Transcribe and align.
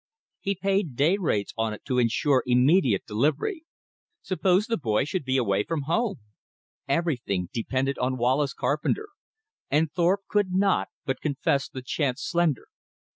He 0.39 0.55
paid 0.55 0.95
day 0.95 1.17
rates 1.17 1.53
on 1.55 1.73
it 1.75 1.85
to 1.85 1.99
insure 1.99 2.41
immediate 2.47 3.05
delivery. 3.05 3.65
Suppose 4.23 4.65
the 4.65 4.75
boy 4.75 5.03
should 5.05 5.23
be 5.23 5.37
away 5.37 5.61
from 5.63 5.83
home! 5.83 6.15
Everything 6.87 7.49
depended 7.53 7.99
on 7.99 8.17
Wallace 8.17 8.55
Carpenter; 8.55 9.09
and 9.69 9.91
Thorpe 9.91 10.21
could 10.27 10.53
not 10.53 10.87
but 11.05 11.21
confess 11.21 11.69
the 11.69 11.83
chance 11.83 12.23
slender. 12.23 12.67